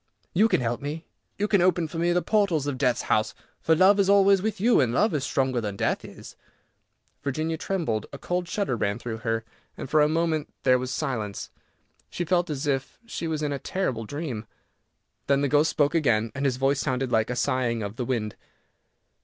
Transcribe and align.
You 0.33 0.47
can 0.47 0.61
help 0.61 0.81
me. 0.81 1.05
You 1.37 1.47
can 1.47 1.61
open 1.61 1.87
for 1.87 1.99
me 1.99 2.11
the 2.11 2.23
portals 2.23 2.65
of 2.65 2.79
death's 2.79 3.03
house, 3.03 3.35
for 3.61 3.75
love 3.75 3.99
is 3.99 4.09
always 4.09 4.41
with 4.41 4.59
you, 4.59 4.81
and 4.81 4.91
love 4.95 5.13
is 5.13 5.23
stronger 5.23 5.61
than 5.61 5.75
death 5.75 6.03
is." 6.03 6.35
Virginia 7.21 7.55
trembled, 7.55 8.07
a 8.11 8.17
cold 8.17 8.47
shudder 8.47 8.75
ran 8.75 8.97
through 8.97 9.17
her, 9.17 9.45
and 9.77 9.91
for 9.91 10.01
a 10.01 10.07
few 10.07 10.13
moments 10.15 10.51
there 10.63 10.79
was 10.79 10.89
silence. 10.89 11.51
She 12.09 12.25
felt 12.25 12.49
as 12.49 12.65
if 12.65 12.97
she 13.05 13.27
was 13.27 13.43
in 13.43 13.53
a 13.53 13.59
terrible 13.59 14.05
dream. 14.05 14.47
Then 15.27 15.41
the 15.41 15.47
ghost 15.47 15.69
spoke 15.69 15.93
again, 15.93 16.31
and 16.33 16.45
his 16.45 16.57
voice 16.57 16.79
sounded 16.79 17.11
like 17.11 17.27
the 17.27 17.35
sighing 17.35 17.83
of 17.83 17.97
the 17.97 18.05
wind. 18.05 18.35